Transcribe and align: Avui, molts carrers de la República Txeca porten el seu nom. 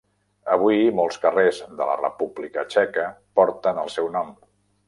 Avui, 0.53 0.79
molts 0.99 1.19
carrers 1.25 1.59
de 1.81 1.87
la 1.91 1.99
República 2.01 2.65
Txeca 2.73 3.07
porten 3.41 3.83
el 3.83 3.97
seu 3.99 4.15
nom. 4.21 4.37